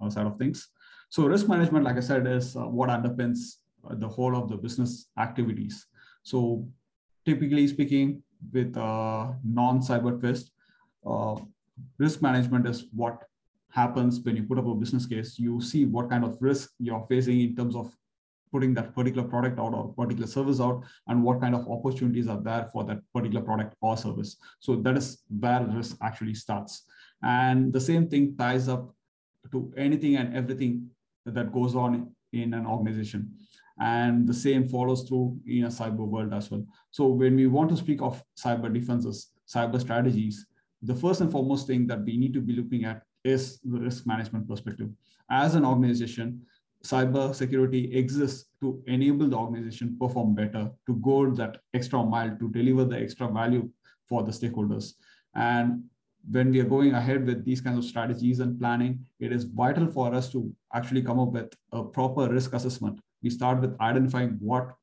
uh, 0.00 0.08
side 0.08 0.26
of 0.26 0.38
things. 0.38 0.68
So 1.10 1.26
risk 1.26 1.48
management, 1.48 1.84
like 1.84 1.96
I 1.96 2.00
said, 2.00 2.26
is 2.26 2.56
uh, 2.56 2.60
what 2.60 2.88
underpins 2.88 3.56
the 3.90 4.08
whole 4.08 4.34
of 4.34 4.48
the 4.48 4.56
business 4.56 5.08
activities. 5.18 5.86
So 6.22 6.66
typically 7.30 7.66
speaking, 7.68 8.22
with 8.52 8.76
a 8.76 9.36
non-cyber 9.44 10.18
twist, 10.18 10.50
uh, 11.06 11.36
risk 11.98 12.20
management 12.22 12.66
is 12.66 12.86
what 12.92 13.22
happens 13.70 14.20
when 14.24 14.36
you 14.36 14.42
put 14.42 14.58
up 14.58 14.66
a 14.66 14.74
business 14.74 15.06
case. 15.06 15.38
You 15.38 15.60
see 15.60 15.84
what 15.84 16.10
kind 16.10 16.24
of 16.24 16.36
risk 16.40 16.70
you're 16.78 17.06
facing 17.08 17.40
in 17.40 17.54
terms 17.54 17.76
of 17.76 17.94
putting 18.52 18.74
that 18.74 18.94
particular 18.96 19.26
product 19.28 19.60
out 19.60 19.74
or 19.74 19.94
particular 19.94 20.26
service 20.26 20.60
out 20.60 20.82
and 21.06 21.22
what 21.22 21.40
kind 21.40 21.54
of 21.54 21.68
opportunities 21.68 22.26
are 22.26 22.40
there 22.42 22.68
for 22.72 22.82
that 22.84 22.98
particular 23.14 23.44
product 23.44 23.76
or 23.80 23.96
service. 23.96 24.36
So 24.58 24.74
that 24.76 24.96
is 24.96 25.22
where 25.28 25.62
risk 25.64 25.96
actually 26.02 26.34
starts. 26.34 26.82
And 27.22 27.72
the 27.72 27.80
same 27.80 28.08
thing 28.08 28.36
ties 28.36 28.68
up 28.68 28.92
to 29.52 29.72
anything 29.76 30.16
and 30.16 30.34
everything 30.34 30.90
that 31.26 31.52
goes 31.52 31.76
on 31.76 32.10
in 32.32 32.54
an 32.54 32.66
organization. 32.66 33.32
And 33.80 34.28
the 34.28 34.34
same 34.34 34.68
follows 34.68 35.08
through 35.08 35.38
in 35.46 35.64
a 35.64 35.68
cyber 35.68 36.06
world 36.06 36.34
as 36.34 36.50
well. 36.50 36.64
So 36.90 37.06
when 37.06 37.34
we 37.34 37.46
want 37.46 37.70
to 37.70 37.76
speak 37.76 38.02
of 38.02 38.22
cyber 38.38 38.72
defenses, 38.72 39.32
cyber 39.48 39.80
strategies, 39.80 40.46
the 40.82 40.94
first 40.94 41.22
and 41.22 41.32
foremost 41.32 41.66
thing 41.66 41.86
that 41.86 42.04
we 42.04 42.16
need 42.16 42.34
to 42.34 42.40
be 42.40 42.52
looking 42.52 42.84
at 42.84 43.02
is 43.24 43.58
the 43.64 43.80
risk 43.80 44.06
management 44.06 44.48
perspective. 44.48 44.90
As 45.30 45.54
an 45.54 45.64
organization, 45.64 46.42
cyber 46.84 47.34
security 47.34 47.96
exists 47.96 48.46
to 48.60 48.82
enable 48.86 49.28
the 49.28 49.36
organization 49.36 49.96
perform 49.98 50.34
better, 50.34 50.70
to 50.86 50.96
go 50.96 51.30
that 51.30 51.58
extra 51.74 52.02
mile, 52.02 52.36
to 52.38 52.50
deliver 52.50 52.84
the 52.84 52.98
extra 52.98 53.28
value 53.28 53.68
for 54.06 54.22
the 54.22 54.30
stakeholders. 54.30 54.94
And 55.34 55.84
when 56.30 56.50
we 56.50 56.60
are 56.60 56.64
going 56.64 56.92
ahead 56.92 57.26
with 57.26 57.44
these 57.44 57.60
kinds 57.60 57.78
of 57.78 57.84
strategies 57.84 58.40
and 58.40 58.58
planning, 58.58 59.06
it 59.20 59.32
is 59.32 59.44
vital 59.44 59.86
for 59.86 60.14
us 60.14 60.30
to 60.32 60.52
actually 60.74 61.02
come 61.02 61.18
up 61.18 61.32
with 61.32 61.54
a 61.72 61.82
proper 61.82 62.28
risk 62.28 62.52
assessment. 62.52 63.00
We 63.22 63.30
start 63.30 63.60
with 63.60 63.78
identifying 63.80 64.36
what 64.40 64.74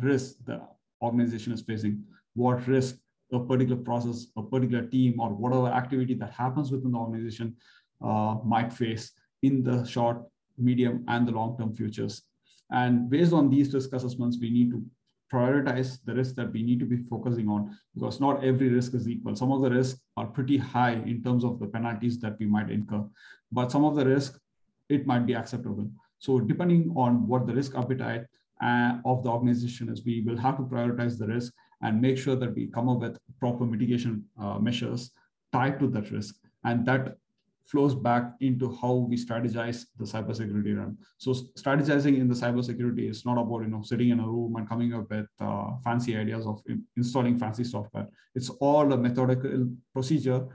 risk 0.00 0.36
the 0.44 0.60
organization 1.02 1.52
is 1.52 1.62
facing, 1.62 2.04
what 2.34 2.66
risk 2.66 2.96
a 3.32 3.38
particular 3.38 3.80
process, 3.80 4.26
a 4.36 4.42
particular 4.42 4.86
team, 4.86 5.20
or 5.20 5.30
whatever 5.30 5.68
activity 5.68 6.14
that 6.14 6.32
happens 6.32 6.70
within 6.70 6.92
the 6.92 6.98
organization 6.98 7.56
uh, 8.02 8.36
might 8.44 8.72
face 8.72 9.12
in 9.42 9.62
the 9.62 9.84
short, 9.84 10.22
medium, 10.58 11.04
and 11.08 11.26
the 11.26 11.32
long-term 11.32 11.74
futures. 11.74 12.22
And 12.70 13.10
based 13.10 13.32
on 13.32 13.50
these 13.50 13.72
risk 13.72 13.92
assessments, 13.92 14.38
we 14.40 14.50
need 14.50 14.70
to 14.70 14.84
prioritize 15.32 15.98
the 16.04 16.14
risks 16.14 16.34
that 16.34 16.52
we 16.52 16.62
need 16.62 16.80
to 16.80 16.86
be 16.86 16.96
focusing 16.96 17.48
on 17.48 17.78
because 17.94 18.20
not 18.20 18.44
every 18.44 18.68
risk 18.68 18.94
is 18.94 19.08
equal. 19.08 19.36
Some 19.36 19.52
of 19.52 19.62
the 19.62 19.70
risks 19.70 20.00
are 20.16 20.26
pretty 20.26 20.56
high 20.56 20.94
in 20.94 21.22
terms 21.22 21.44
of 21.44 21.60
the 21.60 21.66
penalties 21.66 22.18
that 22.20 22.36
we 22.38 22.46
might 22.46 22.70
incur, 22.70 23.04
but 23.52 23.70
some 23.70 23.84
of 23.84 23.94
the 23.94 24.04
risk, 24.04 24.40
it 24.88 25.06
might 25.06 25.26
be 25.26 25.34
acceptable. 25.34 25.88
So 26.20 26.38
depending 26.38 26.92
on 26.96 27.26
what 27.26 27.46
the 27.46 27.54
risk 27.54 27.74
appetite 27.74 28.26
uh, 28.62 28.98
of 29.04 29.24
the 29.24 29.30
organization 29.30 29.88
is, 29.88 30.04
we 30.04 30.22
will 30.22 30.36
have 30.36 30.56
to 30.58 30.62
prioritize 30.62 31.18
the 31.18 31.26
risk 31.26 31.52
and 31.82 32.00
make 32.00 32.18
sure 32.18 32.36
that 32.36 32.54
we 32.54 32.66
come 32.68 32.88
up 32.88 33.00
with 33.00 33.18
proper 33.38 33.64
mitigation 33.64 34.24
uh, 34.40 34.58
measures 34.58 35.10
tied 35.52 35.80
to 35.80 35.88
that 35.88 36.10
risk. 36.10 36.36
And 36.62 36.84
that 36.86 37.16
flows 37.64 37.94
back 37.94 38.32
into 38.40 38.76
how 38.82 38.92
we 38.92 39.16
strategize 39.16 39.86
the 39.96 40.04
cybersecurity 40.04 40.76
run. 40.76 40.98
So 41.18 41.32
strategizing 41.32 42.18
in 42.18 42.28
the 42.28 42.34
cybersecurity 42.34 43.08
is 43.08 43.24
not 43.24 43.38
about 43.38 43.62
you 43.62 43.68
know 43.68 43.82
sitting 43.82 44.10
in 44.10 44.20
a 44.20 44.26
room 44.26 44.56
and 44.56 44.68
coming 44.68 44.92
up 44.92 45.08
with 45.08 45.26
uh, 45.40 45.76
fancy 45.84 46.16
ideas 46.16 46.46
of 46.46 46.60
installing 46.96 47.38
fancy 47.38 47.64
software. 47.64 48.08
It's 48.34 48.50
all 48.60 48.92
a 48.92 48.96
methodical 48.96 49.70
procedure 49.92 50.46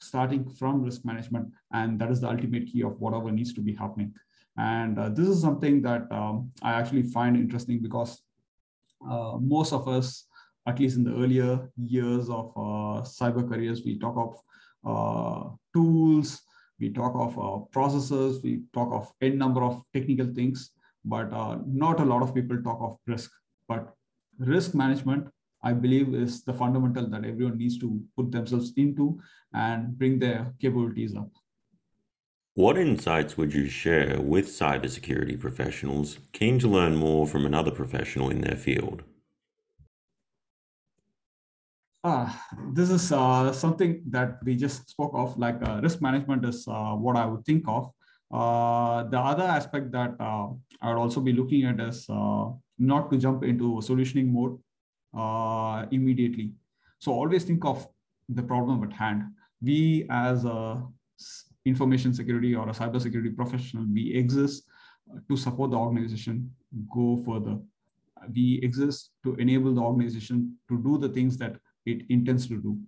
starting 0.00 0.50
from 0.50 0.82
risk 0.82 1.04
management, 1.04 1.48
and 1.72 1.98
that 2.00 2.10
is 2.10 2.20
the 2.20 2.28
ultimate 2.28 2.66
key 2.66 2.82
of 2.82 3.00
whatever 3.00 3.30
needs 3.30 3.54
to 3.54 3.60
be 3.60 3.74
happening. 3.74 4.12
And 4.56 4.98
uh, 4.98 5.08
this 5.08 5.28
is 5.28 5.40
something 5.40 5.82
that 5.82 6.10
um, 6.12 6.50
I 6.62 6.72
actually 6.72 7.02
find 7.02 7.36
interesting 7.36 7.82
because 7.82 8.22
uh, 9.08 9.36
most 9.40 9.72
of 9.72 9.88
us, 9.88 10.26
at 10.66 10.78
least 10.78 10.96
in 10.96 11.04
the 11.04 11.12
earlier 11.12 11.70
years 11.76 12.28
of 12.28 12.52
uh, 12.56 13.02
cyber 13.02 13.46
careers, 13.48 13.82
we 13.84 13.98
talk 13.98 14.16
of 14.16 14.40
uh, 14.86 15.50
tools, 15.74 16.40
we 16.78 16.90
talk 16.90 17.14
of 17.14 17.38
uh, 17.38 17.64
processes, 17.72 18.42
we 18.42 18.62
talk 18.72 18.92
of 18.92 19.12
n 19.20 19.38
number 19.38 19.62
of 19.62 19.82
technical 19.92 20.26
things. 20.34 20.70
but 21.04 21.32
uh, 21.32 21.58
not 21.66 22.00
a 22.00 22.04
lot 22.04 22.22
of 22.22 22.34
people 22.34 22.60
talk 22.62 22.78
of 22.80 22.98
risk. 23.06 23.30
But 23.68 23.94
risk 24.38 24.74
management, 24.74 25.28
I 25.62 25.72
believe, 25.72 26.14
is 26.14 26.44
the 26.44 26.54
fundamental 26.54 27.08
that 27.10 27.24
everyone 27.24 27.58
needs 27.58 27.78
to 27.78 28.00
put 28.16 28.30
themselves 28.32 28.72
into 28.76 29.20
and 29.52 29.96
bring 29.98 30.18
their 30.18 30.52
capabilities 30.60 31.14
up. 31.14 31.30
What 32.56 32.78
insights 32.78 33.36
would 33.36 33.52
you 33.52 33.68
share 33.68 34.20
with 34.20 34.46
cybersecurity 34.46 35.40
professionals 35.40 36.18
keen 36.32 36.60
to 36.60 36.68
learn 36.68 36.94
more 36.94 37.26
from 37.26 37.44
another 37.46 37.72
professional 37.72 38.30
in 38.30 38.42
their 38.42 38.54
field? 38.54 39.02
Uh, 42.04 42.32
this 42.72 42.90
is 42.90 43.10
uh, 43.10 43.52
something 43.52 44.02
that 44.08 44.38
we 44.44 44.54
just 44.54 44.88
spoke 44.88 45.10
of, 45.14 45.36
like 45.36 45.56
uh, 45.66 45.80
risk 45.82 46.00
management 46.00 46.44
is 46.44 46.64
uh, 46.68 46.92
what 46.92 47.16
I 47.16 47.26
would 47.26 47.44
think 47.44 47.64
of. 47.66 47.90
Uh, 48.32 49.02
the 49.02 49.18
other 49.18 49.42
aspect 49.42 49.90
that 49.90 50.14
uh, 50.20 50.46
I 50.80 50.90
would 50.90 51.00
also 51.00 51.20
be 51.20 51.32
looking 51.32 51.64
at 51.64 51.80
is 51.80 52.06
not 52.78 53.10
to 53.10 53.18
jump 53.18 53.42
into 53.42 53.80
solutioning 53.82 54.28
mode 54.30 54.60
immediately. 55.90 56.52
So 57.00 57.10
always 57.10 57.42
think 57.42 57.64
of 57.64 57.88
the 58.28 58.44
problem 58.44 58.84
at 58.84 58.92
hand. 58.92 59.24
We 59.60 60.06
as 60.08 60.44
a 60.44 60.86
information 61.64 62.12
security 62.12 62.54
or 62.54 62.68
a 62.68 62.72
cybersecurity 62.72 63.34
professional, 63.34 63.84
we 63.92 64.14
exist 64.14 64.64
to 65.28 65.36
support 65.36 65.70
the 65.70 65.76
organization 65.76 66.50
go 66.92 67.22
further. 67.24 67.58
We 68.34 68.60
exist 68.62 69.10
to 69.22 69.34
enable 69.34 69.74
the 69.74 69.82
organization 69.82 70.56
to 70.68 70.78
do 70.78 70.98
the 70.98 71.08
things 71.08 71.36
that 71.38 71.56
it 71.84 72.02
intends 72.08 72.46
to 72.48 72.60
do. 72.60 72.78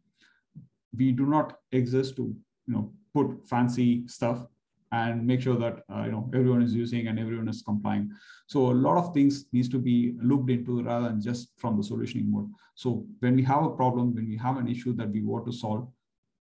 We 0.97 1.13
do 1.13 1.27
not 1.27 1.59
exist 1.73 2.17
to 2.17 2.35
you 2.67 2.75
know 2.75 2.93
put 3.15 3.47
fancy 3.47 4.07
stuff 4.09 4.47
and 4.93 5.27
make 5.27 5.43
sure 5.43 5.57
that 5.57 5.83
uh, 5.93 6.05
you 6.05 6.13
know 6.13 6.31
everyone 6.35 6.63
is 6.63 6.75
using 6.75 7.09
and 7.09 7.19
everyone 7.19 7.49
is 7.49 7.63
complying. 7.63 8.11
So 8.47 8.71
a 8.71 8.81
lot 8.87 8.97
of 8.97 9.13
things 9.13 9.47
needs 9.53 9.69
to 9.71 9.79
be 9.79 10.15
looked 10.23 10.51
into 10.51 10.83
rather 10.83 11.09
than 11.09 11.21
just 11.21 11.51
from 11.59 11.77
the 11.77 11.83
solutioning 11.83 12.29
mode. 12.29 12.51
So 12.75 13.07
when 13.21 13.37
we 13.37 13.43
have 13.43 13.65
a 13.65 13.71
problem, 13.71 14.15
when 14.15 14.29
we 14.29 14.37
have 14.37 14.57
an 14.57 14.69
issue 14.69 14.95
that 14.95 15.11
we 15.11 15.23
want 15.23 15.45
to 15.47 15.53
solve, 15.53 15.89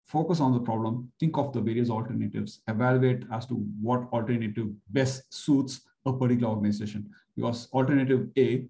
focus 0.05 0.39
on 0.39 0.53
the 0.53 0.59
problem, 0.59 1.11
think 1.19 1.37
of 1.37 1.51
the 1.51 1.61
various 1.61 1.89
alternatives, 1.89 2.61
evaluate 2.67 3.23
as 3.31 3.45
to 3.47 3.55
what 3.81 4.07
alternative 4.13 4.67
best 4.89 5.33
suits 5.33 5.81
a 6.05 6.13
particular 6.13 6.49
organization. 6.53 7.09
Because 7.35 7.67
alternative 7.73 8.29
A 8.37 8.67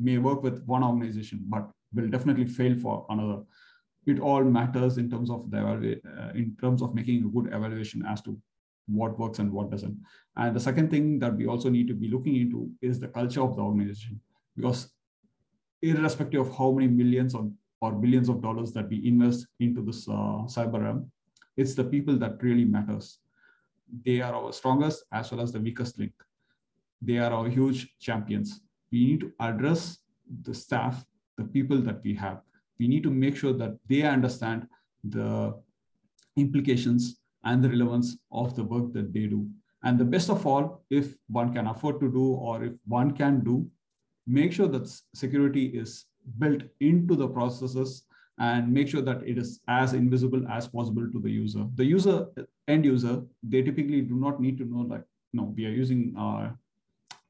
may 0.00 0.18
work 0.18 0.42
with 0.42 0.64
one 0.64 0.82
organization, 0.82 1.44
but 1.48 1.70
will 1.92 2.08
definitely 2.08 2.46
fail 2.46 2.74
for 2.76 3.06
another. 3.10 3.42
It 4.06 4.20
all 4.20 4.42
matters 4.44 4.98
in 4.98 5.10
terms 5.10 5.30
of 5.30 5.50
the 5.50 5.58
uh, 5.58 6.32
in 6.34 6.56
terms 6.60 6.82
of 6.82 6.94
making 6.94 7.24
a 7.24 7.28
good 7.28 7.52
evaluation 7.52 8.04
as 8.06 8.20
to 8.22 8.38
what 8.86 9.18
works 9.18 9.38
and 9.38 9.52
what 9.52 9.70
doesn't. 9.70 9.96
And 10.36 10.56
the 10.56 10.60
second 10.60 10.90
thing 10.90 11.18
that 11.20 11.36
we 11.36 11.46
also 11.46 11.70
need 11.70 11.88
to 11.88 11.94
be 11.94 12.08
looking 12.08 12.36
into 12.36 12.70
is 12.82 13.00
the 13.00 13.08
culture 13.08 13.42
of 13.42 13.56
the 13.56 13.62
organization, 13.62 14.20
because 14.56 14.90
irrespective 15.80 16.40
of 16.40 16.56
how 16.56 16.72
many 16.72 16.88
millions 16.88 17.34
or, 17.34 17.50
or 17.84 17.92
billions 17.92 18.28
of 18.28 18.40
dollars 18.46 18.72
that 18.72 18.88
we 18.88 18.98
invest 19.06 19.46
into 19.60 19.82
this 19.88 20.08
uh, 20.08 20.40
cyber 20.54 20.82
realm, 20.84 21.10
it's 21.56 21.74
the 21.74 21.84
people 21.94 22.16
that 22.22 22.42
really 22.42 22.64
matters. 22.64 23.18
They 24.04 24.20
are 24.20 24.34
our 24.34 24.52
strongest 24.52 25.04
as 25.12 25.30
well 25.30 25.42
as 25.42 25.52
the 25.52 25.60
weakest 25.60 25.98
link. 25.98 26.14
They 27.02 27.18
are 27.18 27.32
our 27.38 27.48
huge 27.48 27.80
champions. 28.00 28.60
We 28.90 29.00
need 29.08 29.20
to 29.20 29.32
address 29.40 29.98
the 30.48 30.54
staff 30.54 31.04
the 31.36 31.44
people 31.44 31.80
that 31.82 32.02
we 32.04 32.14
have. 32.14 32.40
We 32.78 32.88
need 32.88 33.02
to 33.02 33.10
make 33.10 33.36
sure 33.36 33.52
that 33.52 33.76
they 33.88 34.02
understand 34.02 34.66
the 35.02 35.54
implications 36.36 37.20
and 37.44 37.62
the 37.62 37.68
relevance 37.68 38.16
of 38.32 38.56
the 38.56 38.64
work 38.64 38.92
that 38.94 39.12
they 39.12 39.26
do. 39.26 39.46
And 39.82 39.98
the 39.98 40.04
best 40.04 40.30
of 40.30 40.46
all, 40.46 40.82
if 40.90 41.14
one 41.28 41.52
can 41.52 41.66
afford 41.66 42.00
to 42.00 42.10
do 42.10 42.26
or 42.34 42.64
if 42.64 42.72
one 42.86 43.10
can 43.12 43.44
do, 43.44 43.68
make 44.26 44.52
sure 44.52 44.68
that 44.68 44.88
security 45.14 45.66
is 45.66 46.06
built 46.38 46.62
into 46.80 47.14
the 47.16 47.28
processes 47.28 48.04
and 48.38 48.72
make 48.72 48.88
sure 48.88 49.02
that 49.02 49.22
it 49.26 49.38
is 49.38 49.60
as 49.68 49.92
invisible 49.92 50.44
as 50.48 50.66
possible 50.66 51.08
to 51.10 51.20
the 51.20 51.30
user. 51.30 51.64
The 51.76 51.84
user, 51.84 52.26
end 52.66 52.84
user, 52.84 53.22
they 53.42 53.62
typically 53.62 54.00
do 54.00 54.16
not 54.16 54.40
need 54.40 54.58
to 54.58 54.64
know 54.64 54.80
like, 54.80 55.04
no, 55.32 55.54
we 55.56 55.66
are 55.66 55.70
using 55.70 56.14
uh, 56.18 56.50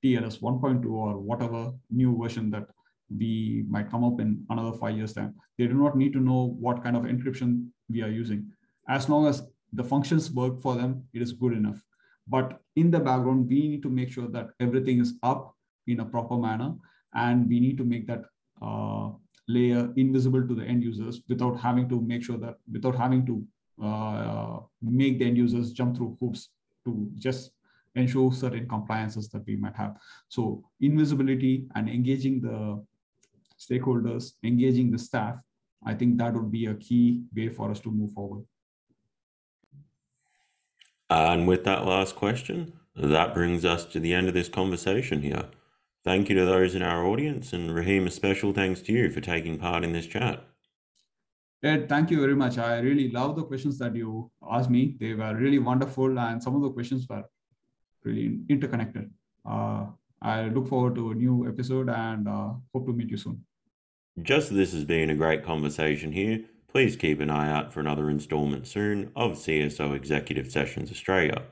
TLS 0.03 0.41
1.2 0.41 0.91
or 0.91 1.19
whatever 1.19 1.73
new 1.91 2.17
version 2.17 2.51
that 2.51 2.69
we 3.15 3.65
might 3.69 3.91
come 3.91 4.05
up 4.05 4.21
in 4.21 4.45
another 4.51 4.77
five 4.77 4.97
years 4.97 5.13
time. 5.13 5.35
They 5.59 5.67
do 5.67 5.75
not 5.75 5.97
need 5.97 6.13
to 6.15 6.21
know 6.21 6.57
what 6.59 6.83
kind 6.83 6.97
of 6.97 7.03
encryption 7.05 7.69
we 7.91 8.03
are 8.03 8.09
using. 8.09 8.51
As 8.89 9.09
long 9.09 9.27
as 9.27 9.43
the 9.73 9.85
functions 9.85 10.31
work 10.31 10.61
for 10.63 10.75
them, 10.75 11.05
it 11.13 11.21
is 11.21 11.33
good 11.33 11.53
enough. 11.53 11.83
But 12.27 12.61
in 12.77 12.91
the 12.91 13.01
background, 13.01 13.49
we 13.49 13.69
need 13.69 13.83
to 13.83 13.91
make 13.91 14.11
sure 14.11 14.29
that 14.29 14.51
everything 14.61 15.01
is 15.01 15.15
up 15.23 15.55
in 15.87 16.01
a 16.01 16.05
proper 16.05 16.37
manner. 16.37 16.75
And 17.15 17.49
we 17.49 17.61
need 17.61 17.77
to 17.79 17.85
make 17.85 18.07
that 18.07 18.25
uh, 18.63 19.11
layer 19.49 19.93
invisible 19.97 20.47
to 20.47 20.55
the 20.55 20.65
end 20.65 20.83
users 20.83 21.21
without 21.29 21.61
having 21.61 21.89
to 21.89 22.01
make 22.01 22.23
sure 22.23 22.39
that, 22.39 22.57
without 22.71 22.97
having 22.97 23.27
to 23.27 23.47
uh, 23.85 24.61
make 24.83 25.19
the 25.19 25.27
end 25.27 25.37
users 25.37 25.73
jump 25.73 25.97
through 25.97 26.17
hoops 26.21 26.51
to 26.85 27.11
just 27.17 27.51
ensure 27.95 28.33
certain 28.33 28.69
compliances 28.69 29.29
that 29.29 29.45
we 29.47 29.57
might 29.57 29.77
have. 29.77 29.97
So 30.29 30.65
invisibility 30.81 31.67
and 31.75 31.89
engaging 31.89 32.41
the 32.41 32.85
stakeholders, 33.59 34.33
engaging 34.43 34.91
the 34.91 34.99
staff, 34.99 35.37
I 35.85 35.95
think 35.95 36.19
that 36.19 36.35
would 36.35 36.51
be 36.51 36.67
a 36.67 36.75
key 36.75 37.23
way 37.37 37.49
for 37.49 37.71
us 37.71 37.81
to 37.81 37.91
move 37.91 38.13
forward. 38.13 38.45
And 41.11 41.47
with 41.47 41.65
that 41.65 41.85
last 41.85 42.17
question, 42.17 42.73
that 42.97 43.35
brings 43.35 43.65
us 43.65 43.85
to 43.87 44.01
the 44.01 44.15
end 44.15 44.29
of 44.29 44.35
this 44.35 44.49
conversation 44.49 45.23
here. 45.23 45.45
Thank 46.05 46.29
you 46.29 46.35
to 46.35 46.45
those 46.45 46.75
in 46.75 46.83
our 46.83 47.07
audience, 47.07 47.55
and 47.55 47.75
Raheem, 47.75 48.07
a 48.07 48.11
special 48.11 48.53
thanks 48.53 48.83
to 48.83 48.93
you 48.93 49.11
for 49.11 49.23
taking 49.23 49.59
part 49.59 49.85
in 49.85 49.93
this 49.93 50.07
chat. 50.07 50.45
Ed, 51.63 51.89
thank 51.89 52.11
you 52.11 52.21
very 52.21 52.37
much. 52.37 52.59
I 52.59 52.81
really 52.81 53.11
love 53.11 53.37
the 53.37 53.45
questions 53.45 53.79
that 53.79 53.97
you 53.97 54.31
asked 54.47 54.69
me. 54.69 54.97
They 55.01 55.15
were 55.15 55.35
really 55.35 55.59
wonderful, 55.59 56.19
and 56.19 56.43
some 56.43 56.55
of 56.57 56.61
the 56.61 56.71
questions 56.71 57.07
were 57.09 57.25
really 58.03 58.41
interconnected. 58.51 59.11
Uh, 59.49 59.87
I 60.21 60.49
look 60.49 60.69
forward 60.69 60.95
to 60.97 61.13
a 61.13 61.15
new 61.15 61.49
episode 61.49 61.89
and 61.89 62.29
uh, 62.29 62.53
hope 62.75 62.85
to 62.87 62.93
meet 62.93 63.09
you 63.09 63.17
soon. 63.17 63.43
Just 64.21 64.55
this 64.55 64.75
has 64.75 64.85
been 64.85 65.09
a 65.09 65.15
great 65.15 65.43
conversation 65.43 66.13
here, 66.13 66.45
please 66.69 66.97
keep 66.97 67.19
an 67.21 67.31
eye 67.31 67.51
out 67.51 67.73
for 67.73 67.81
another 67.81 68.11
installment 68.11 68.67
soon 68.67 69.11
of 69.17 69.33
CSO 69.33 69.97
Executive 69.97 70.51
Sessions 70.51 70.91
Australia. 70.91 71.45